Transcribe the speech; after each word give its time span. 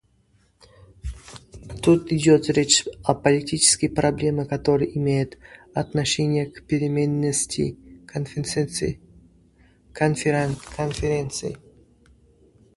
Тут 1.83 2.11
идет 2.11 2.49
речь 2.49 2.87
о 3.03 3.13
политической 3.13 3.87
проблеме, 3.87 4.45
которая 4.45 4.87
имеет 4.87 5.37
отношение 5.75 6.47
к 6.47 6.65
перманентности 6.65 7.77
Конференции. 8.07 8.99